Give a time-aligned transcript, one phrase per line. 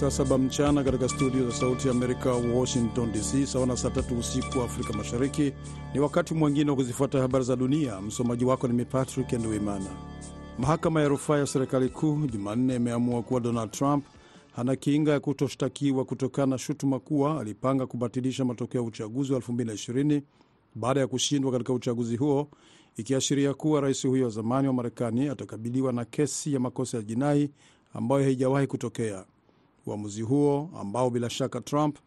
[0.00, 4.18] saa saba mchana katika studio za Sauti ya Amerika, Washington DC, sawa na saa tatu
[4.18, 5.52] usiku Afrika Mashariki.
[5.94, 8.00] Ni wakati mwingine wa kuzifuata habari za dunia.
[8.00, 9.86] Msomaji wako ni mi Patrick Nduimana.
[10.58, 14.04] Mahakama ya rufaa ya serikali kuu Jumanne imeamua kuwa Donald Trump
[14.56, 20.22] hana kinga ya kutoshtakiwa kutokana na shutuma kuwa alipanga kubatilisha matokeo ya uchaguzi wa 2020
[20.74, 22.48] baada ya kushindwa katika uchaguzi huo,
[22.96, 27.50] ikiashiria kuwa rais huyo wa zamani wa Marekani atakabiliwa na kesi ya makosa ya jinai
[27.94, 29.24] ambayo haijawahi kutokea.
[29.86, 31.98] Uamuzi huo ambao bila shaka Trump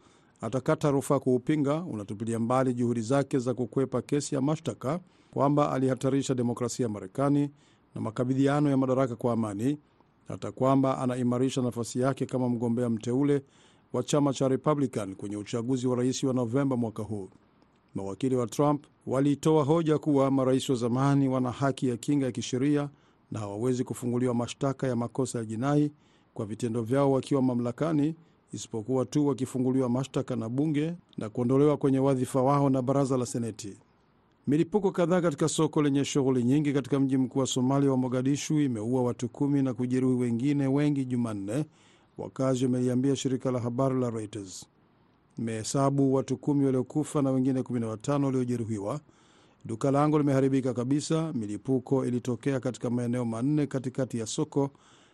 [0.41, 4.99] atakata rufaa kuupinga unatupilia mbali juhudi zake za kukwepa kesi ya mashtaka
[5.31, 7.49] kwamba alihatarisha demokrasia ya Marekani
[7.95, 9.77] na makabidhiano ya madaraka kwa amani,
[10.27, 13.41] hata kwamba anaimarisha nafasi yake kama mgombea mteule
[13.93, 17.29] wa chama cha Republican kwenye uchaguzi wa rais wa Novemba mwaka huu.
[17.95, 22.89] Mawakili wa Trump waliitoa hoja kuwa marais wa zamani wana haki ya kinga ya kisheria
[23.31, 25.91] na hawawezi kufunguliwa mashtaka ya makosa ya jinai
[26.39, 28.15] kwa vitendo vyao wakiwa mamlakani,
[28.53, 33.77] isipokuwa tu wakifunguliwa mashtaka na bunge na kuondolewa kwenye wadhifa wao na baraza la Seneti.
[34.47, 39.03] Milipuko kadhaa katika soko lenye shughuli nyingi katika mji mkuu wa Somalia wa Mogadishu imeua
[39.03, 41.65] watu kumi na kujeruhi wengine wengi Jumanne,
[42.17, 44.65] wakazi wameliambia shirika la habari la Reuters.
[45.39, 48.99] Imehesabu watu kumi waliokufa na wengine 15 waliojeruhiwa.
[49.65, 51.33] Duka langu limeharibika kabisa.
[51.33, 54.69] Milipuko ilitokea katika maeneo manne katikati ya soko.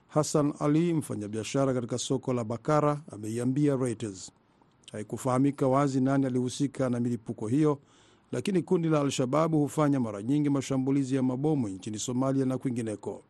[0.08, 4.32] Hassan Ali, mfanyabiashara katika soko la Bakara, ameiambia Reuters.
[4.92, 7.80] Haikufahamika wazi nani alihusika na milipuko hiyo,
[8.32, 13.24] lakini kundi la Al-Shababu hufanya mara nyingi mashambulizi ya mabomu nchini Somalia na kwingineko.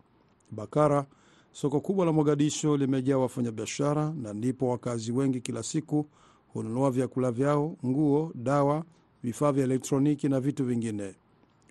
[0.52, 1.06] Bakara,
[1.52, 6.06] soko kubwa la Mogadisho, limejaa wafanyabiashara na ndipo wakazi wengi kila siku
[6.54, 8.84] hununua vyakula vyao, nguo, dawa,
[9.24, 11.16] vifaa vya elektroniki na vitu vingine.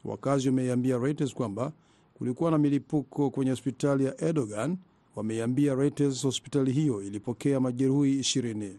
[0.04, 1.72] Wakazi wameiambia Reuters kwamba
[2.14, 4.76] kulikuwa na milipuko kwenye hospitali ya Erdogan.
[5.16, 8.70] Wameiambia Reuters hospitali hiyo ilipokea majeruhi 20.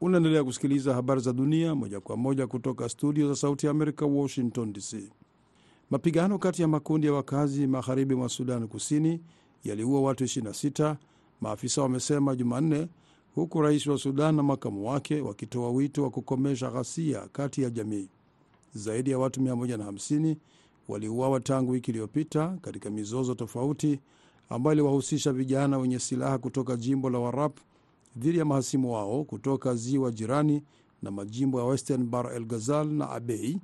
[0.00, 4.72] Unaendelea kusikiliza habari za dunia moja kwa moja kutoka studio za Sauti ya Amerika, Washington
[4.72, 4.96] DC.
[5.90, 9.20] Mapigano kati ya makundi ya wakazi magharibi mwa Sudan Kusini
[9.64, 10.96] yaliua watu 26,
[11.40, 12.88] maafisa wamesema Jumanne,
[13.34, 18.08] huku rais wa Sudan na makamu wake wakitoa wito wa kukomesha ghasia kati ya jamii.
[18.74, 20.36] Zaidi ya watu 150
[20.88, 24.00] waliuawa tangu wiki iliyopita katika mizozo tofauti
[24.50, 27.58] ambayo iliwahusisha vijana wenye silaha kutoka jimbo la Warap
[28.16, 30.62] dhidi ya mahasimu wao kutoka ziwa jirani
[31.02, 33.60] na majimbo ya Western Bar el Ghazal na Abei,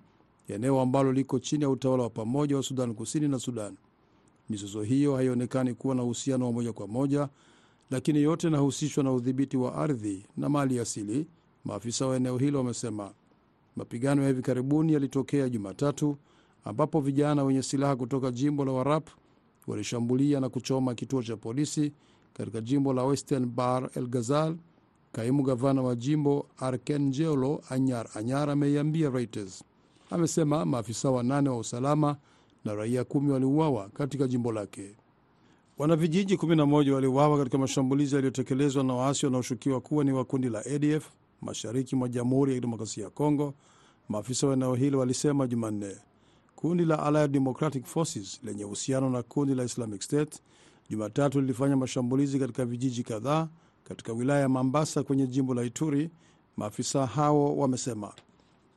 [0.49, 3.77] eneo ambalo liko chini ya utawala wa pamoja wa Sudan Kusini na Sudan.
[4.51, 7.29] Mizozo hiyo haionekani kuwa na uhusiano wa moja kwa moja,
[7.91, 11.27] lakini yote inahusishwa na udhibiti wa ardhi na mali asili,
[11.65, 13.13] maafisa wa eneo hilo wamesema.
[13.77, 16.17] Mapigano ya hivi karibuni yalitokea Jumatatu
[16.65, 19.09] ambapo vijana wenye silaha kutoka jimbo la Warap
[19.67, 21.93] walishambulia na kuchoma kituo cha polisi
[22.35, 24.57] katika jimbo la Western Bar el Ghazal.
[25.13, 29.65] Kaimu gavana wa jimbo Arkenjelo Anyar Anyar ameiambia Reuters
[30.11, 32.17] amesema maafisa wanane wa usalama
[32.65, 34.97] na raia kumi waliuawa katika jimbo lake.
[35.79, 41.11] Wanavijiji 11 waliuawa katika mashambulizi yaliyotekelezwa na waasi wanaoshukiwa kuwa ni wa kundi la ADF
[41.43, 43.55] mashariki mwa Jamhuri ya Kidemokrasia ya Kongo,
[44.09, 45.97] maafisa wa eneo hilo walisema Jumanne.
[46.57, 50.41] Kundi la Allied Democratic Forces lenye uhusiano na kundi la Islamic State
[50.91, 53.49] Jumatatu lilifanya mashambulizi katika vijiji kadhaa
[53.85, 56.11] katika wilaya ya Mambasa kwenye jimbo la Ituri,
[56.57, 58.13] maafisa hao wamesema.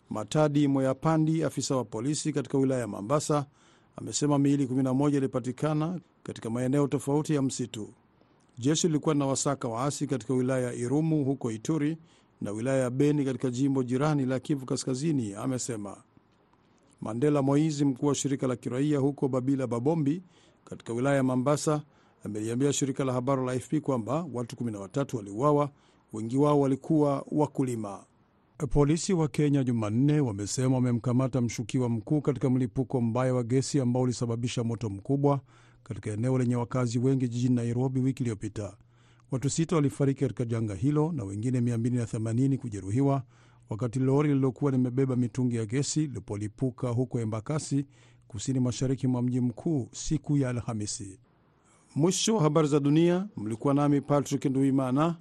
[0.09, 3.45] Matadi Moyapandi, afisa wa polisi katika wilaya ya Mambasa,
[3.95, 7.89] amesema miili 11 ilipatikana katika maeneo tofauti ya msitu.
[8.57, 11.97] Jeshi lilikuwa na wasaka waasi katika wilaya ya Irumu huko Ituri
[12.41, 15.97] na wilaya ya Beni katika jimbo jirani la Kivu Kaskazini, amesema.
[17.01, 20.23] Mandela Moizi, mkuu wa shirika la kiraia huko Babila Babombi
[20.65, 21.81] katika wilaya ya Mambasa,
[22.23, 25.69] ameliambia shirika la habari la AFP kwamba watu 13 waliuawa,
[26.13, 28.03] wengi wao walikuwa wakulima.
[28.69, 34.63] Polisi wa Kenya Jumanne wamesema wamemkamata mshukiwa mkuu katika mlipuko mbaya wa gesi ambao ulisababisha
[34.63, 35.41] moto mkubwa
[35.83, 38.77] katika eneo lenye wakazi wengi jijini Nairobi wiki iliyopita.
[39.31, 43.23] Watu sita walifariki katika janga hilo na wengine 280 kujeruhiwa
[43.69, 47.85] wakati lori lililokuwa limebeba mitungi ya gesi lilipolipuka huko Embakasi,
[48.27, 51.19] kusini mashariki mwa mji mkuu siku ya Alhamisi.
[51.95, 53.27] Mwisho wa habari za dunia.
[53.37, 55.15] Mlikuwa nami Patrick Nduimana,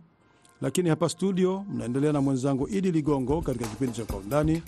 [0.60, 4.62] lakini hapa studio mnaendelea na mwenzangu Idi Ligongo katika kipindi cha Kwa Undani.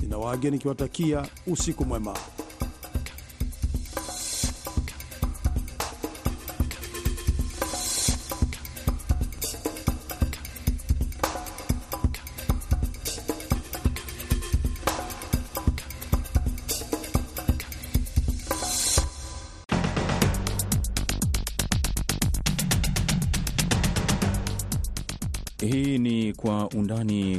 [0.00, 2.14] Ninawaage nikiwatakia usiku mwema.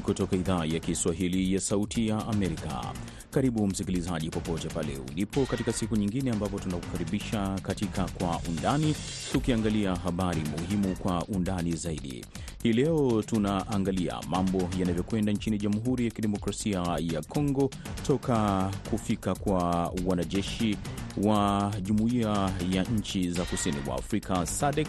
[0.07, 2.93] Kutoka idhaa ya Kiswahili ya Sauti ya Amerika.
[3.31, 8.95] Karibu msikilizaji, popote pale ulipo, katika siku nyingine ambapo tunakukaribisha katika Kwa Undani,
[9.31, 12.25] tukiangalia habari muhimu kwa undani zaidi.
[12.63, 17.69] Hii leo tunaangalia mambo yanavyokwenda nchini Jamhuri ya Kidemokrasia ya Kongo
[18.07, 20.77] toka kufika kwa wanajeshi
[21.23, 24.87] wa Jumuiya ya Nchi za Kusini mwa Afrika SADC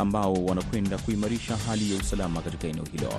[0.00, 3.12] ambao wanakwenda kuimarisha hali ya usalama katika eneo hilo.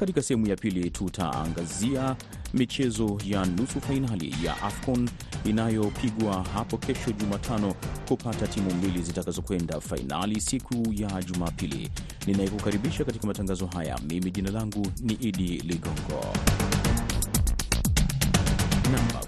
[0.00, 2.16] Katika sehemu ya pili tutaangazia
[2.54, 5.08] michezo ya nusu fainali ya AFCON
[5.44, 7.74] inayopigwa hapo kesho Jumatano
[8.08, 11.90] kupata timu mbili zitakazokwenda fainali siku ya Jumapili.
[12.26, 16.24] Ninayekukaribisha katika matangazo haya mimi, jina langu ni Idi Ligongo.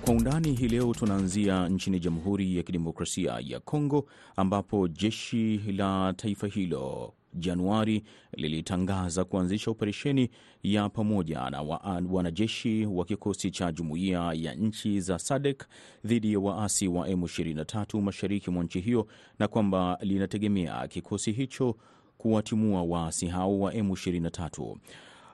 [0.05, 6.47] Kwa undani hii leo tunaanzia nchini Jamhuri ya Kidemokrasia ya Kongo ambapo jeshi la taifa
[6.47, 8.03] hilo Januari
[8.33, 10.31] lilitangaza kuanzisha operesheni
[10.63, 11.63] ya pamoja na
[12.11, 15.65] wanajeshi wa kikosi cha jumuiya ya nchi za SADC
[16.05, 19.07] dhidi ya waasi wa M23 mashariki mwa nchi hiyo
[19.39, 21.77] na kwamba linategemea kikosi hicho
[22.19, 24.77] kuwatimua waasi hao wa M23.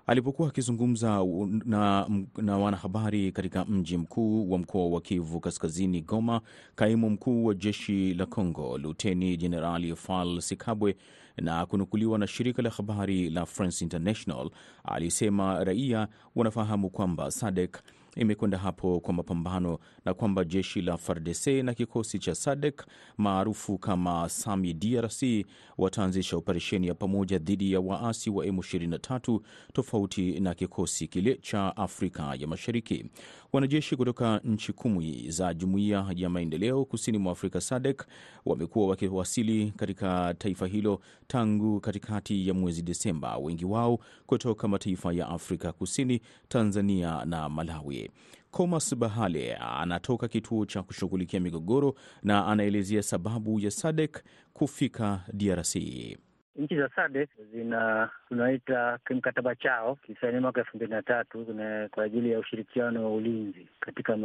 [0.06, 1.24] Alipokuwa akizungumza
[1.64, 2.06] na,
[2.36, 6.40] na wanahabari katika mji mkuu wa mkoa wa Kivu Kaskazini, Goma,
[6.74, 10.96] kaimu mkuu wa jeshi la Congo Luteni Jenerali Fal Sikabwe
[11.36, 14.50] na kunukuliwa na shirika la habari la France International
[14.84, 17.78] alisema raia wanafahamu kwamba SADC
[18.16, 22.86] imekwenda hapo kwa mapambano na kwamba jeshi la FARDC na kikosi cha SADC
[23.16, 25.22] maarufu kama SAMI DRC
[25.78, 29.40] wataanzisha operesheni ya pamoja dhidi ya waasi wa M23
[29.72, 33.04] tofauti na kikosi kile cha Afrika ya Mashariki.
[33.52, 38.06] Wanajeshi kutoka nchi kumi za Jumuiya ya Maendeleo Kusini mwa Afrika SADC
[38.46, 45.28] wamekuwa wakiwasili katika taifa hilo tangu katikati ya mwezi Desemba, wengi wao kutoka mataifa ya
[45.28, 48.10] Afrika Kusini, Tanzania na Malawi.
[48.50, 54.22] Comas Bahale anatoka kituo cha kushughulikia migogoro na anaelezea sababu ya SADC
[54.52, 55.76] kufika DRC.
[56.56, 61.46] Nchi za SADC zina tunaita kimkataba chao kisaini mwaka elfu mbili na tatu
[61.90, 64.16] kwa ajili ya ushirikiano wa ulinzi katika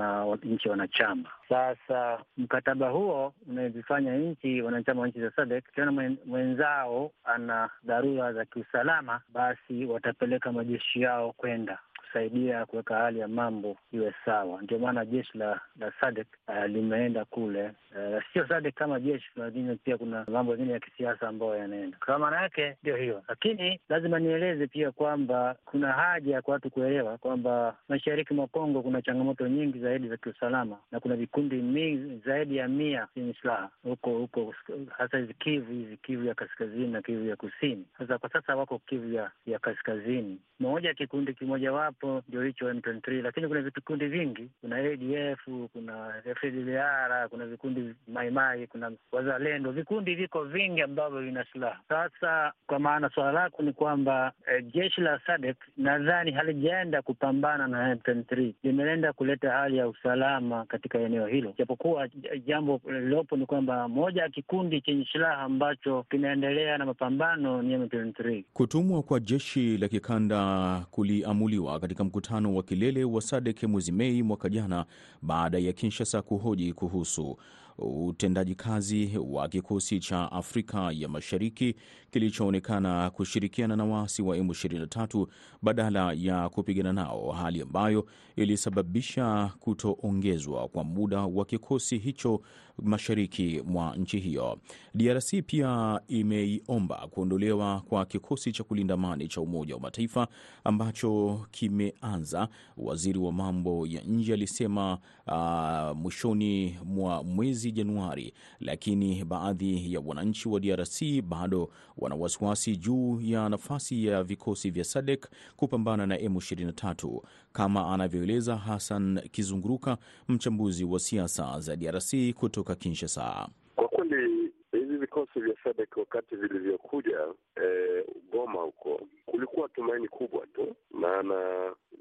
[0.43, 1.29] nchi wanachama.
[1.49, 8.45] Sasa mkataba huo unazifanya nchi wanachama wa nchi za SADC kiona mwenzao ana dharura za
[8.45, 14.61] kiusalama, basi watapeleka majeshi yao kwenda kusaidia kuweka hali ya mambo iwe sawa.
[14.61, 19.75] Ndio maana jeshi la la SADC uh, limeenda kule uh, sio SADC kama jeshi, lakini
[19.75, 23.23] pia kuna mambo mengine ya kisiasa ambayo yanaenda kwa maana yake ndio hiyo.
[23.27, 28.81] Lakini lazima nieleze pia kwamba kuna haja ya kwa watu kuelewa kwamba mashariki mwa Kongo
[28.81, 33.69] kuna changamoto nyingi zaidi za kiusalama na kuna vikundi mingi zaidi ya mia vyenye silaha
[33.83, 34.53] huko huko,
[34.97, 37.85] hasa hizi Kivu hizi Kivu ya kaskazini na Kivu ya kusini.
[37.97, 41.71] Sasa kwa sasa wako Kivu ya, ya kaskazini, moja kikundi kimoja
[42.03, 45.39] wapo ndio hicho M23, lakini kuna vikundi vingi, kuna ADF,
[45.73, 51.79] kuna FDLR, kuna vikundi maimai, kuna wazalendo, vikundi viko vingi ambavyo vina silaha.
[51.89, 57.95] Sasa kwa maana swala lako ni kwamba e, jeshi la SADC nadhani halijaenda kupambana na
[57.95, 62.07] M23, limeenda kuleta hali ya usalama katika eneo hilo, japokuwa
[62.45, 68.43] jambo lililopo ni kwamba moja ya kikundi chenye silaha ambacho kinaendelea na mapambano ni M23.
[68.53, 74.49] Kutumwa kwa jeshi la kikanda kuliamuliwa katika mkutano wa kilele wa SADC mwezi Mei mwaka
[74.49, 74.85] jana
[75.21, 77.37] baada ya Kinshasa kuhoji kuhusu
[77.79, 81.75] utendaji kazi wa kikosi cha Afrika ya Mashariki
[82.11, 85.27] kilichoonekana kushirikiana na waasi wa M23
[85.61, 92.41] badala ya kupigana nao, hali ambayo ilisababisha kutoongezwa kwa muda wa kikosi hicho
[92.83, 94.59] mashariki mwa nchi hiyo.
[94.95, 100.27] DRC pia imeiomba kuondolewa kwa kikosi cha kulinda amani cha Umoja wa Mataifa
[100.63, 102.47] ambacho kimeanza.
[102.77, 110.49] Waziri wa mambo ya nje alisema uh, mwishoni mwa mwezi Januari, lakini baadhi ya wananchi
[110.49, 117.21] wa DRC bado wana wasiwasi juu ya nafasi ya vikosi vya SADC kupambana na M23
[117.53, 119.97] kama anavyoeleza Hassan Kizunguruka,
[120.27, 123.47] mchambuzi wa siasa za DRC kutoka Kinshasa.
[123.75, 127.17] Kwa kweli hivi vikosi vya SADC wakati vilivyokuja
[127.55, 131.35] eh, Goma huko kulikuwa tumaini kubwa tu, maana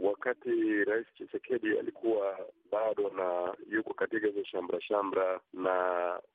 [0.00, 2.38] wakati Rais Chisekedi alikuwa
[2.73, 5.75] bado na yuko katika hizo shamra shamra na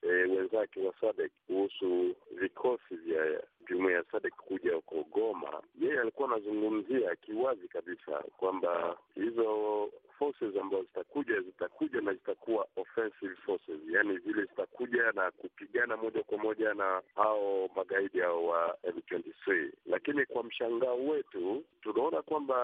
[0.01, 6.27] e, wenzake wa SADC kuhusu vikosi vya jumuiya ya SADC kuja huko Goma, yeye alikuwa
[6.31, 14.41] anazungumzia kiwazi kabisa kwamba hizo forces ambazo zitakuja zitakuja na zitakuwa offensive forces, yani zile
[14.41, 19.69] zitakuja na kupigana moja kwa moja na hao magaidi hao wa M23.
[19.85, 22.55] Lakini kwa mshangao wetu tunaona kwamba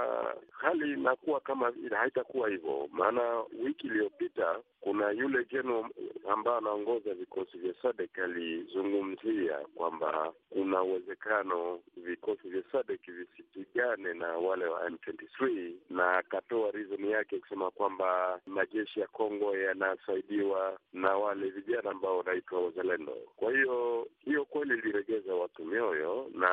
[0.51, 5.85] hali inakuwa kama haitakuwa hivyo, maana wiki iliyopita kuna yule general
[6.29, 9.16] ambaye anaongoza vikosi vya SADC alizungumzia kwamba
[11.23, 17.71] kuna uwezekano vikosi vya SADC visipigane na wale wa M23, na akatoa reason yake kusema
[17.71, 23.13] kwamba majeshi ya Kongo yanasaidiwa na wale vijana ambao wanaitwa wazalendo.
[23.35, 26.49] Kwa hiyo hiyo kweli iliregeza watu mioyo, na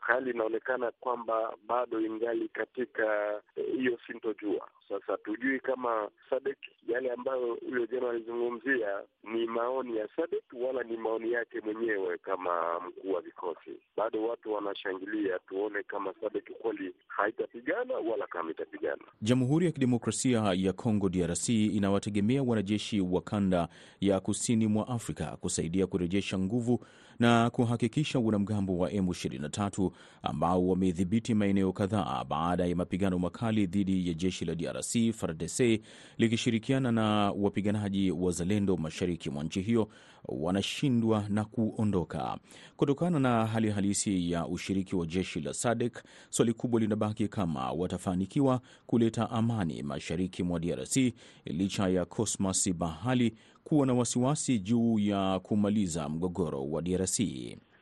[0.00, 3.40] hali inaonekana kwamba bado ingali katika
[3.76, 4.68] hiyo sintojua.
[4.88, 10.96] Sasa tujui kama SADC yale ambayo huyo jana alizungumzia ni maoni ya SADC wala ni
[10.96, 13.70] maoni yake mwenyewe kama mkuu wa vikosi.
[13.96, 14.52] Bado watu
[14.92, 19.02] wanashangilia, tuone kama SADC kweli haitapigana wala kama itapigana.
[19.22, 23.68] Jamhuri ya Kidemokrasia ya Kongo DRC inawategemea wanajeshi wa kanda
[24.00, 26.84] ya kusini mwa Afrika kusaidia kurejesha nguvu
[27.18, 29.90] na kuhakikisha wanamgambo wa M23
[30.22, 35.80] ambao wamedhibiti maeneo kadhaa baada ya mapigano makali dhidi ya jeshi la DRC FARDC
[36.18, 39.88] likishirikiana na wapiganaji wazalendo mashariki mwa nchi hiyo
[40.28, 42.38] wanashindwa na kuondoka.
[42.76, 48.60] Kutokana na hali halisi ya ushiriki wa jeshi la SADC, swali kubwa linabaki kama watafanikiwa
[48.86, 50.96] kuleta amani mashariki mwa DRC
[51.44, 53.34] licha ya Cosmas Bahali
[53.72, 57.20] kuwa na wasiwasi juu ya kumaliza mgogoro wa DRC.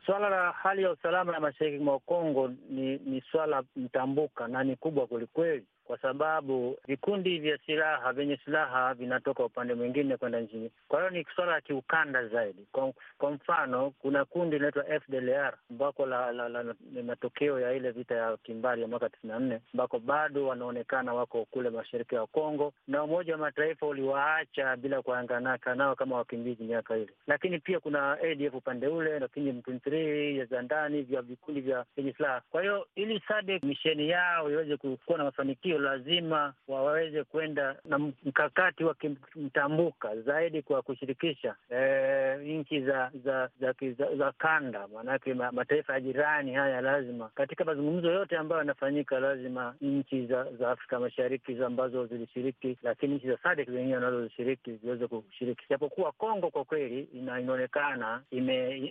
[0.05, 4.75] Swala la hali ya usalama ya mashariki mwa Kongo ni, ni swala mtambuka na ni
[4.75, 10.71] kubwa kwelikweli, kwa sababu vikundi vya silaha vyenye silaha vinatoka upande mwingine kwenda nchini.
[10.87, 12.65] Kwa hiyo ni swala la kiukanda zaidi.
[12.71, 17.91] Kwa, kwa mfano kuna kundi linaitwa FDLR ambako la, la, la, la matokeo ya ile
[17.91, 22.25] vita ya kimbali ya mwaka tisini na nne ambako bado wanaonekana wako kule mashariki ya
[22.25, 27.09] Kongo, na Umoja wa Mataifa uliwaacha bila kuanganaka nao kama wakimbizi miaka ile.
[27.27, 32.41] Lakini pia kuna ADF upande ule, lakini M23 za ndani vya vikundi vya vyenye silaha.
[32.51, 38.83] Kwa hiyo ili SADC misheni yao iweze kuwa na mafanikio lazima waweze kwenda na mkakati
[38.83, 38.93] wa
[39.33, 45.99] kimtambuka zaidi kwa kushirikisha e, nchi za za za, za za kanda, maanake mataifa ya
[46.01, 46.81] jirani haya.
[46.81, 53.15] Lazima katika mazungumzo yote ambayo yanafanyika, lazima nchi za za Afrika Mashariki ambazo zilishiriki, lakini
[53.15, 58.21] nchi za SADC zenyewe wanazozishiriki ziweze kushiriki, japokuwa Kongo kwa kweli ina, inaonekana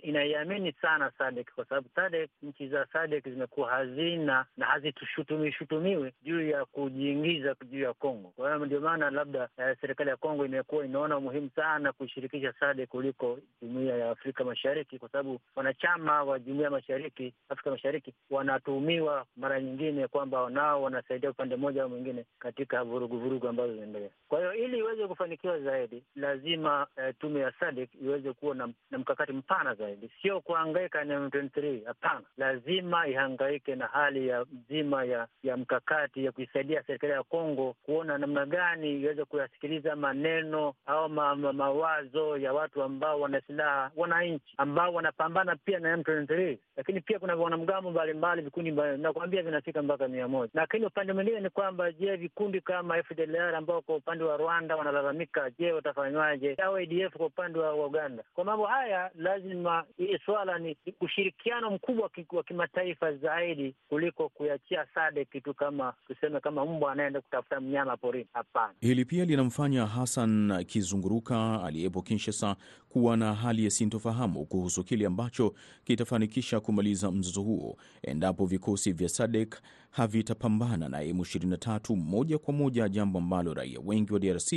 [0.03, 6.41] inaiamini sana SADC kwa sababu SADC, nchi za SADC zimekuwa hazina na hazitushutumiwi shutumiwi juu
[6.49, 8.33] ya kujiingiza juu ya Kongo.
[8.35, 12.89] Kwa hiyo ndio maana labda eh, serikali ya Kongo imekuwa inaona umuhimu sana kuishirikisha SADC
[12.89, 19.25] kuliko jumuiya ya Afrika Mashariki, kwa sababu wanachama wa jumuiya ya mashariki Afrika Mashariki wanatuhumiwa
[19.37, 24.09] mara nyingine kwamba nao wanasaidia upande mmoja au mwingine katika vurugu vurugu ambazo zinaendelea.
[24.27, 28.97] Kwa hiyo ili iweze kufanikiwa zaidi, lazima eh, tume ya SADC iweze kuwa na, na
[28.97, 31.85] mkakati mpana zaidi, sio kuhangaika na M23.
[31.85, 37.75] Hapana, lazima ihangaike na hali ya nzima ya, ya mkakati ya kuisaidia serikali ya Kongo
[37.85, 43.91] kuona namna gani iweze kuyasikiliza maneno au ma, ma, mawazo ya watu ambao wana silaha,
[43.95, 50.07] wananchi ambao wanapambana pia na M23, lakini pia kuna wanamgambo mbalimbali, vikundi nakwambia vinafika mpaka
[50.07, 50.51] mia moja.
[50.53, 55.49] Lakini upande mwingine ni kwamba, je, vikundi kama FDLR ambao kwa upande wa Rwanda wanalalamika,
[55.59, 56.53] je, watafanywaje?
[56.55, 58.23] Au ADF kwa upande wa Uganda?
[58.33, 65.43] Kwa mambo haya lazima hii swala ni ushirikiano mkubwa wa kimataifa zaidi kuliko kuiachia SADC
[65.43, 68.27] tu kama tuseme kama mbwa anaenda kutafuta mnyama porini.
[68.33, 68.73] Hapana.
[68.79, 72.55] Hili pia linamfanya Hassan Kizunguruka aliyepo Kinshasa
[72.89, 75.53] kuwa na hali ya sintofahamu kuhusu kile ambacho
[75.83, 79.55] kitafanikisha kumaliza mzozo huo endapo vikosi vya SADC
[79.91, 84.53] havitapambana na M23 moja kwa moja, jambo ambalo raia wengi wa DRC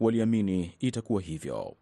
[0.00, 1.76] waliamini itakuwa hivyo.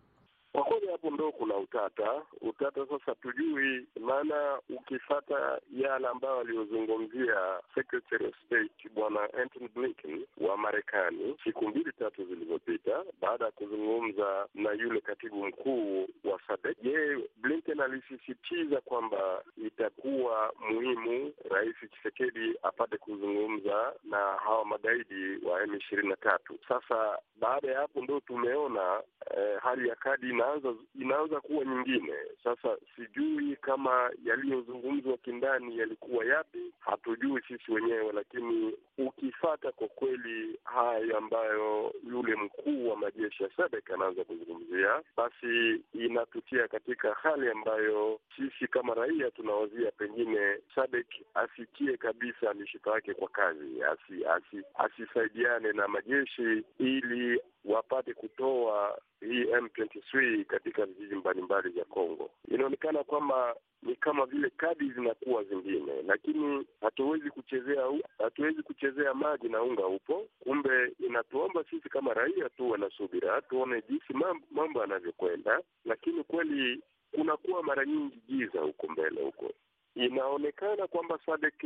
[0.52, 2.22] Kwa kweli hapo ndo kuna utata.
[2.40, 10.56] Utata sasa tujui, maana ukifata yale ambayo aliyozungumzia Secretary of State Bwana Antony Blinken wa
[10.56, 17.28] Marekani siku mbili tatu zilizopita, baada ya kuzungumza na yule katibu mkuu wa SADC, je,
[17.36, 26.08] Blinken alisisitiza kwamba itakuwa muhimu Rais Tshisekedi apate kuzungumza na hawa magaidi wa M ishirini
[26.08, 26.58] na tatu.
[26.68, 29.02] Sasa baada ya hapo ndo tumeona
[29.36, 32.14] eh, hali ya kadi inaanza inaanza kuwa nyingine.
[32.44, 41.18] Sasa sijui kama yaliyozungumzwa kindani yalikuwa yapi, hatujui sisi wenyewe, lakini ukifata kwa kweli haya
[41.18, 48.66] ambayo yule mkuu wa majeshi ya SADC anaanza kuzungumzia, basi inatutia katika hali ambayo sisi
[48.68, 55.88] kama raia tunawazia pengine SADC asikie kabisa mishipa yake kwa kazi, asi, asi, asisaidiane na
[55.88, 62.30] majeshi ili wapate kutoa hii M23 katika vijiji mbalimbali vya Kongo.
[62.48, 67.82] Inaonekana kwamba ni kama vile kadi zinakuwa zingine, lakini hatuwezi kuchezea
[68.18, 70.26] hatuwezi kuchezea maji na unga upo.
[70.40, 74.12] Kumbe inatuomba sisi kama raia tuwe na subira, tuone jinsi
[74.50, 76.80] mambo yanavyokwenda, lakini kweli
[77.12, 79.50] kunakuwa mara nyingi giza huko mbele huko
[79.94, 81.64] inaonekana kwamba SADC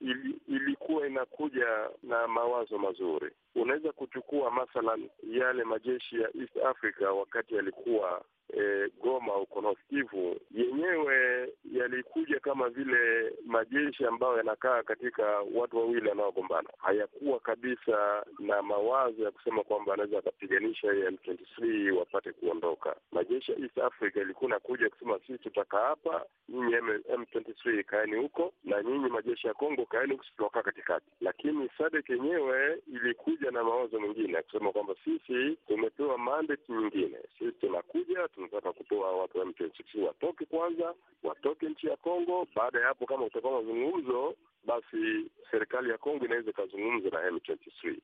[0.00, 1.66] ili, ilikuwa inakuja
[2.02, 3.32] na mawazo mazuri.
[3.54, 8.24] Unaweza kuchukua mathalan yale majeshi ya East Africa wakati yalikuwa
[8.56, 16.08] e, Goma huko North Kivu, yenyewe yalikuja kama vile majeshi ambayo yanakaa katika watu wawili
[16.08, 16.68] wanaogombana.
[16.78, 22.96] Hayakuwa kabisa na mawazo ya kusema kwamba anaweza akapiganisha hiyo M23 wapate kuondoka.
[23.12, 28.82] Majeshi ya East Africa ilikuwa nakuja kusema sisi tutakaa hapa, nyinyi M23 kaeni huko, na
[28.82, 31.06] nyinyi majeshi ya Kongo kaeni huko, tutakaa katikati.
[31.20, 37.52] Lakini SADC yenyewe ilikuja na mawazo mengine ya kusema kwamba sisi tumepewa mandate nyingine, sisi
[37.52, 42.46] tunakuja tunataka kutoa watu wa M23 watoke kwanza, watoke nchi ya Kongo.
[42.54, 44.34] Baada ya hapo, kama kutakuwa mazungumzo,
[44.64, 47.96] basi serikali ya Kongo inaweza ikazungumza na M23.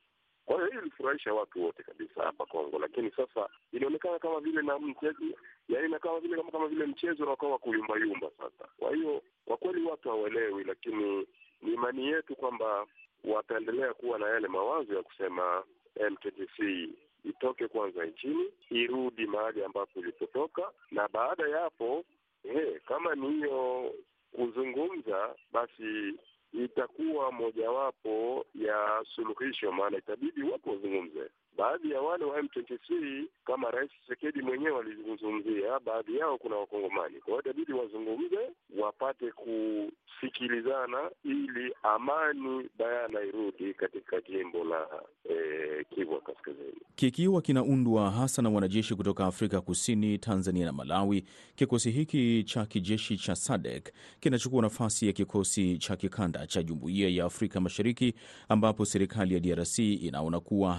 [0.45, 4.79] Kwa hiyo hii ilifurahisha watu wote kabisa hapa Kongo, lakini sasa inaonekana kama vile na
[4.79, 5.23] mchezo,
[5.69, 8.69] yaani kama vile kama, kama vile mchezo unakuwa wa kuyumbayumba sasa.
[8.79, 11.27] Kwa hiyo kwa kweli watu hawaelewi, lakini
[11.61, 12.85] ni imani yetu kwamba
[13.23, 15.63] wataendelea kuwa na yale mawazo ya kusema
[15.95, 16.89] M23
[17.23, 20.61] itoke kwanza nchini irudi mahali ambapo ilipotoka,
[20.91, 22.03] na baada ya hapo
[22.43, 23.93] he, kama ni hiyo
[24.35, 26.13] kuzungumza, basi
[26.53, 31.29] itakuwa mojawapo ya suluhisho, maana itabidi watu wazungumze.
[31.57, 37.15] Baadhi ya wale wa M23 kama Rais Tshisekedi mwenyewe alizungumzia, baadhi yao kuna Wakongomani.
[37.19, 38.39] Kwa hiyo itabidi wazungumze,
[38.79, 44.87] wapate kusikilizana, ili amani bayana irudi katika jimbo la
[45.29, 51.23] eh, Kivu Kaskazini, kikiwa kinaundwa hasa na wanajeshi kutoka Afrika Kusini, Tanzania na Malawi.
[51.55, 57.25] Kikosi hiki cha kijeshi cha SADC kinachukua nafasi ya kikosi cha kikanda cha Jumuiya ya
[57.25, 58.13] Afrika Mashariki,
[58.49, 60.73] ambapo serikali ya DRC inaona kuwa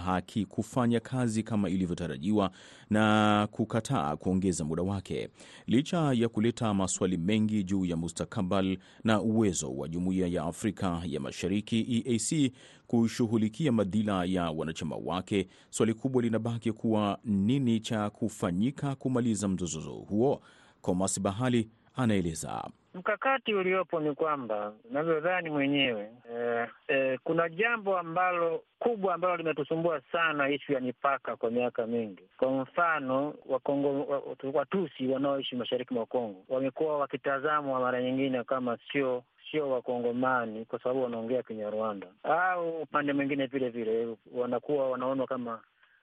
[0.60, 2.50] hakikufanya kazi kama ilivyotarajiwa
[2.90, 5.28] na kukataa kuongeza muda wake,
[5.66, 11.20] licha ya kuleta maswali mengi juu ya mustakabali na uwezo wa Jumuiya ya Afrika ya
[11.20, 12.52] Mashariki EAC
[12.86, 15.48] kushughulikia madhila ya wanachama wake.
[15.70, 20.42] Swali kubwa linabaki kuwa nini cha kufanyika kumaliza mzozo huo.
[20.80, 22.70] Komas Bahali anaeleza.
[22.94, 30.48] Mkakati uliopo ni kwamba unavyodhani mwenyewe eh, eh, kuna jambo ambalo kubwa ambalo limetusumbua sana,
[30.48, 32.22] ishu ya mipaka kwa miaka mingi.
[32.36, 34.22] Kwa mfano, Wakongo
[34.52, 41.02] Watusi wanaoishi mashariki mwa Kongo wamekuwa wakitazamwa mara nyingine kama sio sio Wakongomani kwa sababu
[41.02, 45.60] wanaongea Kinyarwanda, au upande mwingine vile vile wanakuwa wanaonwa kama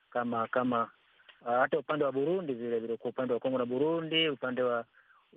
[0.10, 0.89] kama kama
[1.45, 4.86] hata upande wa Burundi vile vile, kwa upande wa Kongo na Burundi, upande wa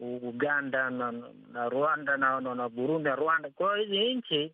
[0.00, 1.12] Uganda na,
[1.52, 3.50] na Rwanda na, na, na Burundi na Rwanda.
[3.50, 4.52] Kwa hiyo hizi nchi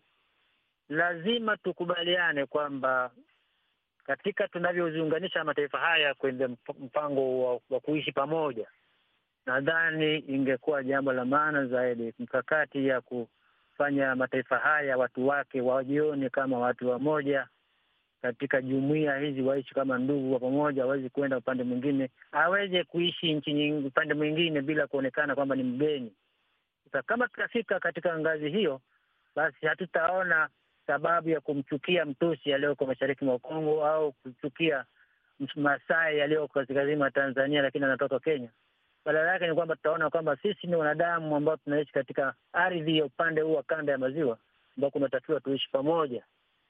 [0.89, 3.11] lazima tukubaliane kwamba
[4.07, 6.47] katika tunavyoziunganisha mataifa haya kwenye
[6.81, 8.67] mpango wa, wa kuishi pamoja,
[9.47, 16.59] nadhani ingekuwa jambo la maana zaidi mkakati ya kufanya mataifa haya watu wake wajione kama
[16.59, 17.49] watu wamoja
[18.23, 23.73] katika jumuia hizi, waishi kama ndugu wa pamoja, awezi kuenda upande mwingine, aweze kuishi nchi
[23.73, 26.13] upande mwingine bila kuonekana kwamba ni mgeni.
[26.85, 28.81] Sasa kama tutafika katika ngazi hiyo,
[29.37, 30.49] basi hatutaona
[30.87, 34.85] sababu ya kumchukia Mtusi aliyoko mashariki mwa Kongo au kuchukia
[35.57, 38.49] Masai aliyoko kaskazini mwa Tanzania lakini anatoka Kenya.
[39.05, 43.41] Badala yake ni kwamba tutaona kwamba sisi ni wanadamu ambao tunaishi katika ardhi ya upande
[43.41, 44.39] huu wa kanda ya maziwa
[44.77, 46.23] ambao kunatakiwa tuishi pamoja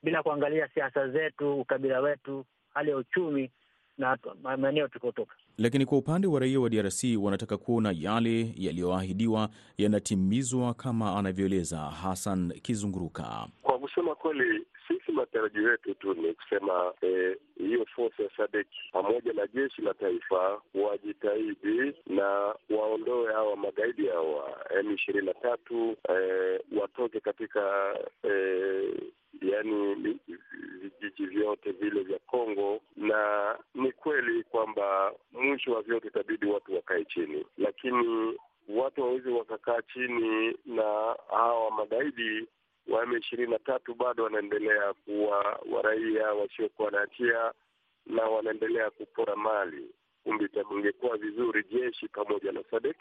[0.03, 3.51] bila kuangalia siasa zetu, ukabila wetu, hali ya uchumi
[3.99, 4.19] na
[4.57, 5.35] maeneo tukotoka.
[5.59, 12.53] Lakini kwa upande wa raia wa DRC wanataka kuona yale yaliyoahidiwa yanatimizwa kama anavyoeleza Hassan
[12.63, 13.47] Kizunguruka.
[13.63, 16.93] Kwa kusema kweli, sisi matarajio yetu tu ni kusema
[17.59, 24.07] hiyo eh, force ya SADC pamoja na jeshi la taifa wajitahidi na waondoe hawa magaidi
[24.07, 27.61] hawa M ishirini na tatu eh, watoke katika
[28.23, 28.95] eh,
[29.43, 29.95] yaani
[30.81, 37.05] vijiji vyote vile vya Kongo, na ni kweli kwamba mwisho wa vyote itabidi watu wakae
[37.05, 42.47] chini, lakini watu waweze wakakaa chini na hawa magaidi
[42.89, 47.53] wa M ishirini na tatu bado wanaendelea kuwa waraia wasiokuwa na hatia
[48.07, 49.91] na wanaendelea kupora mali.
[50.25, 52.97] Kumbe ingekuwa vizuri jeshi pamoja na SADC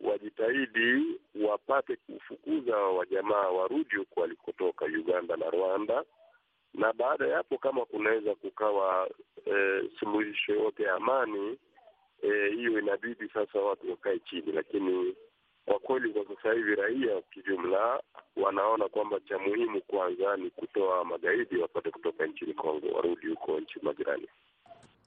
[0.00, 1.04] wajitahidi
[1.48, 6.04] wapate kufukuza wajamaa warudi huko walikotoka Uganda na Rwanda,
[6.74, 9.10] na baada ya hapo kama kunaweza kukawa
[9.46, 11.58] e, suluhisho yote ya amani
[12.56, 15.14] hiyo, e, inabidi sasa watu wakae chini, lakini
[15.66, 18.02] kwa kweli kwa sasa hivi raia kijumla
[18.36, 23.78] wanaona kwamba cha muhimu kwanza ni kutoa magaidi wapate kutoka nchini Kongo, warudi huko nchi
[23.82, 24.28] majirani.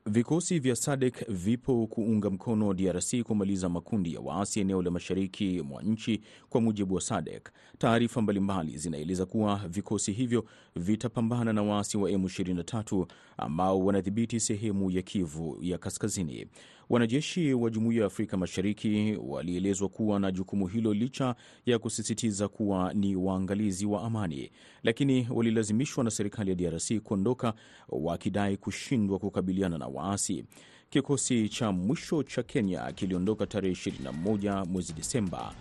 [0.05, 5.83] Vikosi vya SADC vipo kuunga mkono DRC kumaliza makundi ya waasi eneo la mashariki mwa
[5.83, 6.21] nchi.
[6.49, 13.05] Kwa mujibu wa SADC, taarifa mbalimbali zinaeleza kuwa vikosi hivyo vitapambana na waasi wa M23
[13.37, 16.47] ambao wanadhibiti sehemu ya Kivu ya Kaskazini.
[16.89, 22.93] Wanajeshi wa Jumuiya ya Afrika Mashariki walielezwa kuwa na jukumu hilo licha ya kusisitiza kuwa
[22.93, 24.51] ni waangalizi wa amani,
[24.83, 27.53] lakini walilazimishwa na serikali ya DRC kuondoka
[27.89, 30.45] wakidai kushindwa kukabiliana na waasi.
[30.89, 35.53] Kikosi cha mwisho cha Kenya kiliondoka tarehe 21 mwezi Disemba.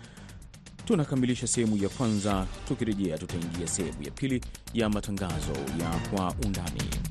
[0.85, 2.47] Tunakamilisha sehemu ya kwanza.
[2.67, 4.41] Tukirejea tutaingia sehemu ya pili
[4.73, 7.08] ya matangazo ya Kwa Undani.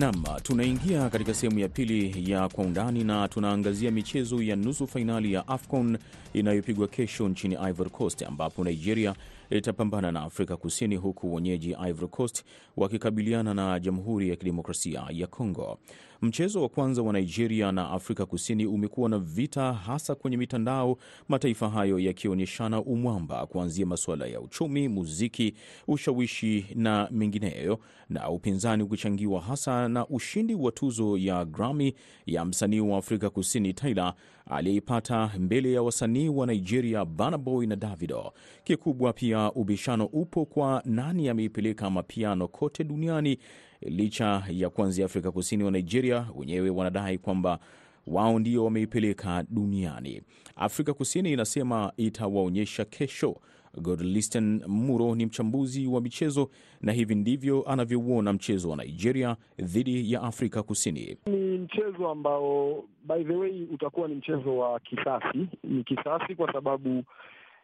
[0.00, 5.32] Nam, tunaingia katika sehemu ya pili ya Kwa Undani na tunaangazia michezo ya nusu fainali
[5.32, 5.98] ya AFCON
[6.32, 9.14] inayopigwa kesho nchini Ivory Coast, ambapo Nigeria
[9.50, 12.44] itapambana na Afrika Kusini, huku wenyeji Ivory Coast
[12.76, 15.78] wakikabiliana na Jamhuri ya Kidemokrasia ya Kongo.
[16.22, 20.96] Mchezo wa kwanza wa Nigeria na Afrika Kusini umekuwa na vita, hasa kwenye mitandao,
[21.28, 25.54] mataifa hayo yakionyeshana umwamba, kuanzia masuala ya uchumi, muziki,
[25.88, 31.94] ushawishi na mengineyo, na upinzani ukichangiwa hasa na ushindi wa tuzo ya Grammy
[32.26, 34.14] ya msanii wa Afrika Kusini Tyla
[34.50, 38.32] aliyeipata mbele ya wasanii wa Nigeria Burna Boy na Davido.
[38.64, 43.38] Kikubwa pia ubishano upo kwa nani ameipeleka mapiano kote duniani.
[43.80, 47.58] Licha ya kuanzia Afrika Kusini wa Nigeria wenyewe wanadai kwamba
[48.06, 50.22] wao ndio wameipeleka duniani.
[50.56, 53.36] Afrika Kusini inasema itawaonyesha kesho.
[53.78, 60.22] Godlisten Muro ni mchambuzi wa michezo na hivi ndivyo anavyouona mchezo wa Nigeria dhidi ya
[60.22, 61.16] Afrika Kusini.
[61.26, 65.48] Ni mchezo ambao by the way utakuwa ni mchezo wa kisasi.
[65.64, 67.04] Ni kisasi kwa sababu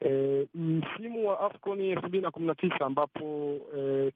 [0.05, 4.13] E, msimu wa AFCON elfu mbili na kumi na tisa ambapo e,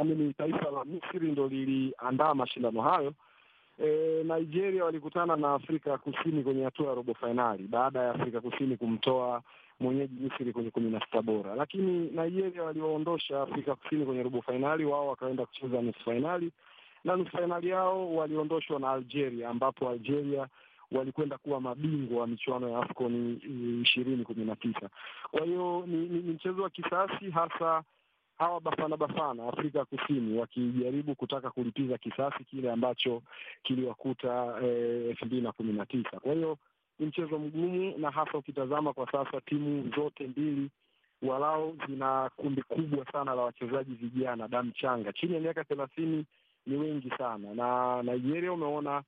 [0.00, 3.12] amini taifa la Misri ndo liliandaa mashindano hayo.
[3.84, 8.76] E, Nigeria walikutana na Afrika Kusini kwenye hatua ya robo fainali baada ya Afrika Kusini
[8.76, 9.42] kumtoa
[9.80, 14.84] mwenyeji Misri kwenye kumi na sita bora, lakini Nigeria waliwaondosha Afrika Kusini kwenye robo fainali,
[14.84, 16.50] wao wakaenda kucheza nusu fainali,
[17.04, 20.46] na nusu fainali yao waliondoshwa na Algeria, ambapo Algeria
[20.92, 23.38] walikwenda kuwa mabingwa wa michuano ya AFCON
[23.82, 24.88] ishirini kumi na tisa.
[25.30, 27.82] Kwa hiyo ni, ni, ni mchezo wa kisasi hasa
[28.38, 33.22] hawa Bafana Bafana Afrika Kusini wakijaribu kutaka kulipiza kisasi kile ambacho
[33.62, 34.54] kiliwakuta
[35.08, 36.20] elfu mbili na kumi na tisa.
[36.20, 36.58] Kwa hiyo
[37.00, 40.70] ni mchezo mgumu, na hasa ukitazama kwa sasa timu zote mbili
[41.22, 45.12] walao zina kundi kubwa sana la wachezaji vijana damu changa.
[45.12, 46.24] Chini ya miaka thelathini
[46.66, 49.02] ni wengi sana, na Nigeria umeona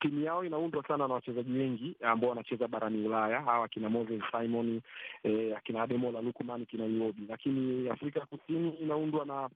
[0.00, 4.80] timu yao inaundwa sana na wachezaji wengi ambao wanacheza barani Ulaya, hawa akina Moses Simon
[5.22, 7.26] eh, akina Ademola Lukman, kina Iwobi.
[7.28, 9.48] Lakini Afrika Kusini inaundwa na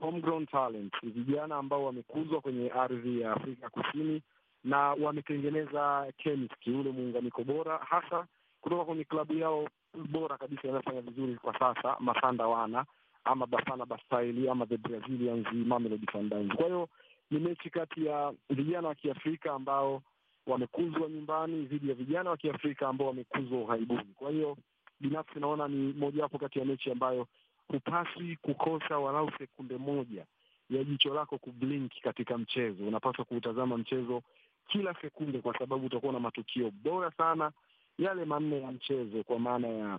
[0.00, 4.22] homegrown talent, vijana ambao wamekuzwa kwenye ardhi ya Afrika Kusini
[4.64, 8.26] na wametengeneza chemistry, ule muunganiko bora, hasa
[8.60, 9.68] kutoka kwenye klabu yao
[10.08, 12.84] bora kabisa inayofanya vizuri kwa sasa, Masanda Wana
[13.24, 16.54] ama Bafana Bastaili ama the Brazilians, Mamelodi Sundowns.
[16.54, 16.88] Kwa hiyo
[17.30, 20.02] ni mechi kati ya vijana wa Kiafrika ambao
[20.46, 24.14] wamekuzwa nyumbani dhidi ya vijana wa Kiafrika ambao wamekuzwa ughaibuni.
[24.16, 24.56] Kwa hiyo
[25.00, 27.26] binafsi naona ni mojawapo kati ya mechi ambayo
[27.68, 30.24] hupaswi kukosa walau sekunde moja
[30.70, 32.84] ya jicho lako kublink katika mchezo.
[32.86, 34.22] Unapaswa kuutazama mchezo
[34.68, 37.52] kila sekunde, kwa sababu utakuwa na matukio bora sana
[37.98, 39.98] yale manne ya mchezo, kwa maana ya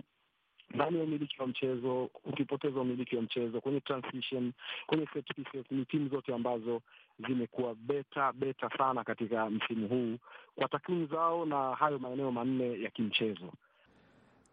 [0.70, 4.52] ndani ya umiliki wa mchezo, ukipoteza umiliki wa mchezo, kwenye transition,
[4.88, 6.82] kwenye set pieces, ni timu zote ambazo
[7.28, 10.18] zimekuwa beta beta sana katika msimu huu
[10.56, 13.54] kwa takwimu zao na hayo maeneo manne ya kimchezo.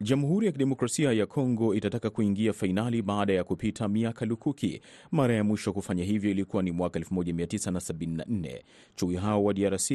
[0.02, 4.80] Jamhuri ya Kidemokrasia ya Kongo itataka kuingia fainali baada ya kupita miaka lukuki.
[5.10, 8.62] Mara ya mwisho kufanya hivyo ilikuwa ni mwaka 1974.
[8.96, 9.90] Chui hao wa DRC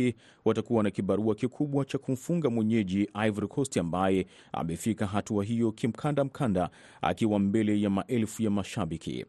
[0.45, 6.69] watakuwa na kibarua kikubwa cha kumfunga mwenyeji Ivory Coast ambaye amefika hatua hiyo kimkanda mkanda,
[7.01, 9.25] akiwa mbele ya maelfu ya mashabiki.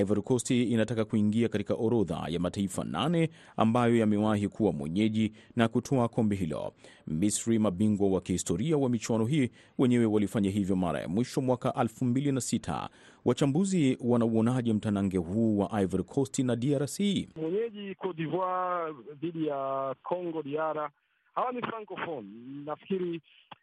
[0.00, 6.08] Ivory Coast inataka kuingia katika orodha ya mataifa nane ambayo yamewahi kuwa mwenyeji na kutoa
[6.08, 6.72] kombe hilo.
[7.06, 12.88] Misri, mabingwa wa kihistoria wa michuano hii, wenyewe walifanya hivyo mara ya mwisho mwaka 2006.
[13.24, 17.00] Wachambuzi wanauonaje mtanange huu wa Ivory Coast na DRC?
[17.36, 20.90] Mwenyeji Cote d'Ivoire dhidi ya Congo Diara,
[21.34, 22.26] hawa ni francophone.
[22.64, 23.20] Nafikiri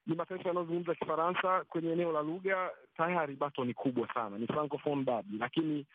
[0.07, 5.03] ni mataifa yanayozungumza Kifaransa kwenye eneo la lugha, tayari bato ni kubwa sana, ni francophone
[5.03, 5.85] dabi, lakini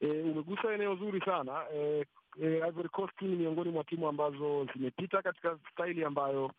[0.00, 1.64] E, umegusa eneo zuri sana.
[1.74, 2.04] E,
[2.42, 6.50] e, Ivory Coast ni miongoni mwa timu ambazo zimepita katika staili ambayo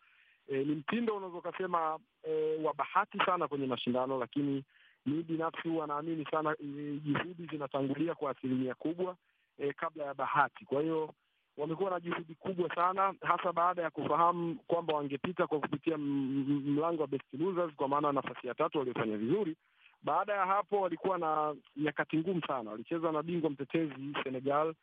[0.48, 4.64] e, ni mtindo unaweza ukasema e, wa bahati sana kwenye mashindano, lakini
[5.06, 9.16] mi binafsi huwa naamini sana e, juhudi zinatangulia kwa asilimia kubwa
[9.58, 10.64] e, kabla ya bahati.
[10.64, 11.14] Kwa hiyo
[11.56, 17.08] wamekuwa na juhudi kubwa sana, hasa baada ya kufahamu kwamba wangepita kwa kupitia mlango wa
[17.08, 19.56] best losers, kwa maana nafasi ya tatu waliofanya vizuri
[20.02, 22.70] baada ya hapo walikuwa na nyakati ngumu sana.
[22.70, 24.74] Walicheza na bingwa mtetezi Senegal,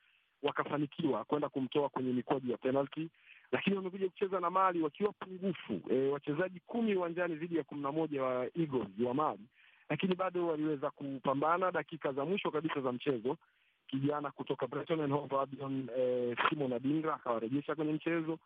[0.44, 3.10] wakafanikiwa kwenda kumtoa kwenye mikwaju ya penalty,
[3.52, 7.92] lakini wamekuja kucheza na Mali wakiwa pungufu, e, wachezaji kumi uwanjani dhidi ya kumi na
[7.92, 9.44] moja wa Eagles wa Mali,
[9.90, 11.72] lakini bado waliweza kupambana.
[11.72, 13.38] Dakika za mwisho kabisa za mchezo,
[13.88, 18.40] kijana kutoka Brighton and Hove Albion, e, Simon Adingra akawarejesha kwenye mchezo,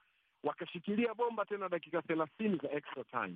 [0.44, 3.36] wakashikilia bomba tena dakika thelathini za extra time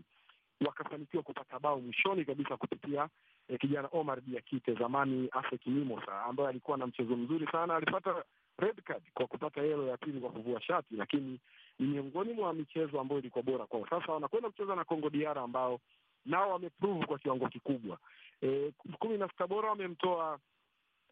[0.66, 3.10] wakafanikiwa kupata bao mwishoni kabisa kupitia
[3.50, 7.76] eh, kijana Omar Diakite zamani Afek Mimosa ambaye alikuwa na mchezo mzuri sana.
[7.76, 8.24] Alipata
[8.58, 11.40] red card kwa kupata yellow ya pili kwa kuvua shati, lakini
[11.80, 13.88] ni miongoni mwa michezo ambayo ilikuwa bora kwao.
[13.90, 15.80] Sasa wanakwenda kucheza na Kongo DR ambao
[16.26, 17.98] nao wameprove kwa kiwango kikubwa.
[18.42, 20.40] Eh, kumi na sita bora wamemtoa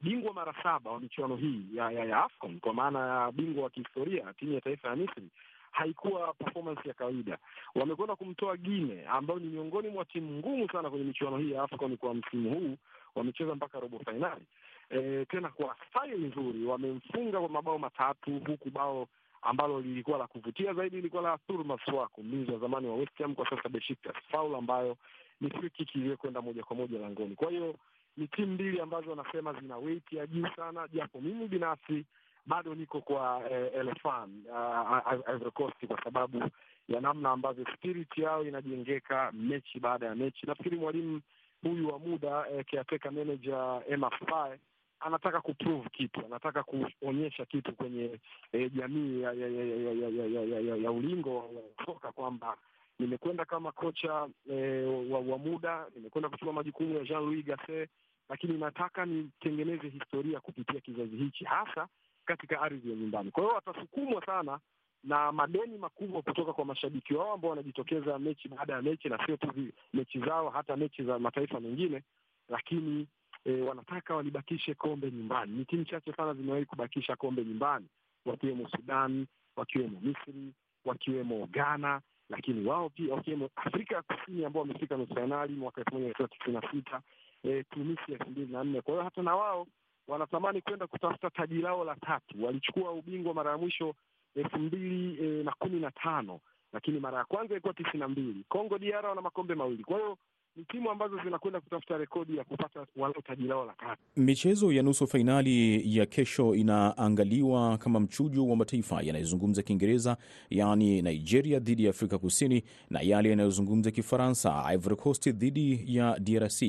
[0.01, 3.69] bingwa mara saba wa michuano hii ya, ya, ya AFCON kwa maana ya bingwa wa
[3.69, 5.29] kihistoria timu ya taifa ya Misri
[5.71, 7.37] haikuwa performance ya kawaida.
[7.75, 11.97] Wamekwenda kumtoa Gine ambayo ni miongoni mwa timu ngumu sana kwenye michuano hii ya AFCON
[11.97, 12.77] kwa msimu huu,
[13.15, 14.45] wamecheza mpaka robo fainali
[14.89, 19.07] e, tena kwa staili nzuri, wamemfunga kwa mabao matatu, huku bao
[19.41, 23.35] ambalo lilikuwa la kuvutia zaidi lilikuwa la Arthur Masuaku, mlinzi wa zamani wa West Ham,
[23.35, 24.97] kwa sasa Besiktas, faul ambayo
[25.41, 27.35] ni free kick iliyokwenda moja kwa moja langoni.
[27.35, 27.75] Kwa hiyo
[28.17, 32.05] ni timu mbili ambazo wanasema zina weight ya juu sana, japo mimi binafsi
[32.49, 36.43] bado niko kwa eh, Elefan uh, Ivory Coast kwa sababu
[36.87, 40.45] ya namna ambavyo spirit yao inajengeka mechi baada ya mechi.
[40.47, 41.21] Nafikiri mwalimu
[41.63, 44.59] huyu wa muda eh, caretaker manager Emma Faye
[44.99, 48.19] anataka kuprove kitu, anataka kuonyesha kitu kwenye
[48.51, 51.45] eh, jamii ya, ya, ya, ya, ya, ya, ya, ya, ya, ya ulingo wa
[51.85, 52.57] soka kwamba
[52.99, 57.89] nimekwenda kama kocha eh, wa, wa muda, nimekwenda kuchukua majukumu ya Jean Louis Gasset,
[58.29, 61.87] lakini nataka nitengeneze historia kupitia kizazi hichi hasa
[62.29, 63.31] katika ardhi ya nyumbani.
[63.31, 64.59] Kwa hiyo watasukumwa sana
[65.03, 69.37] na madeni makubwa kutoka kwa mashabiki wao ambao wanajitokeza mechi baada ya mechi, na sio
[69.37, 69.53] tu
[69.93, 72.03] mechi zao, hata mechi za mataifa mengine,
[72.49, 73.07] lakini
[73.45, 75.51] e, wanataka walibakishe kombe nyumbani.
[75.57, 77.85] Ni timu chache sana zimewahi kubakisha kombe nyumbani,
[78.25, 80.53] wakiwemo Sudan, wakiwemo Misri,
[80.85, 85.93] wakiwemo Ghana, lakini wao pia wakiwemo Afrika ya Kusini ambao wamefika nusu fainali mwaka elfu
[85.93, 87.01] moja mia tisa tisini na sita
[87.43, 88.81] e, Tunisia elfu mbili na nne.
[88.81, 89.67] Kwa hiyo hata na wao
[90.09, 92.45] wanatamani kwenda kutafuta taji lao la tatu.
[92.45, 93.95] Walichukua ubingwa mara ya mwisho
[94.35, 96.39] elfu mbili e, na kumi na tano
[96.73, 98.45] lakini mara ya kwanza ilikuwa tisini na mbili.
[98.49, 100.17] Congo DR wana makombe mawili, kwa hiyo
[100.59, 104.01] ni timu ambazo zinakwenda kutafuta rekodi ya kupata walau taji lao la kati.
[104.15, 110.17] Michezo ya nusu fainali ya kesho inaangaliwa kama mchujo wa mataifa yanayozungumza Kiingereza,
[110.49, 116.63] yaani Nigeria dhidi ya Afrika Kusini, na yale yanayozungumza Kifaransa, Ivory Coast dhidi ya DRC.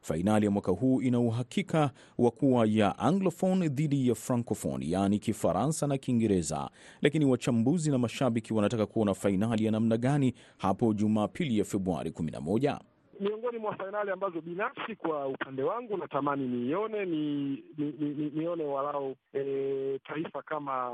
[0.00, 5.86] Fainali ya mwaka huu ina uhakika wa kuwa ya Anglophone dhidi ya Francophone, yaani Kifaransa
[5.86, 6.70] na Kiingereza,
[7.02, 12.78] lakini wachambuzi na mashabiki wanataka kuona fainali ya namna gani hapo Jumapili ya Februari 11
[13.20, 17.44] miongoni mwa fainali ambazo binafsi kwa upande wangu natamani niione ni,
[17.78, 20.90] ni, ni, ni nione walau e, taifa kama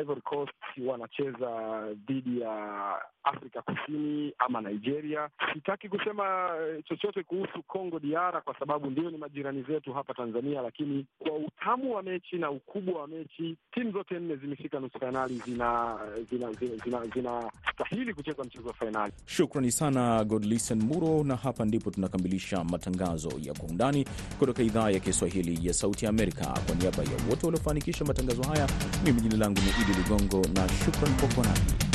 [0.00, 0.52] Ivory Coast
[0.86, 2.76] wanacheza dhidi ya
[3.24, 5.28] Afrika Kusini ama Nigeria.
[5.54, 6.50] Sitaki kusema
[6.84, 11.94] chochote kuhusu Congo DR kwa sababu ndio ni majirani zetu hapa Tanzania, lakini kwa utamu
[11.94, 15.98] wa mechi na ukubwa wa mechi, timu zote nne zimefika nusu fainali, zina
[16.30, 17.50] zinastahili zina, zina,
[17.92, 19.12] zina kucheza mchezo wa fainali.
[19.26, 24.04] Shukrani sana Godlisten Muro, na hapa ndipo tunakamilisha matangazo ya Kwa Undani
[24.38, 26.44] kutoka idhaa ya Kiswahili ya Sauti ya Amerika.
[26.66, 28.68] Kwa niaba ya wote waliofanikisha matangazo haya,
[29.04, 31.85] mimi jina langu ni Idi Ligongo na shukran kwa kuwa nami.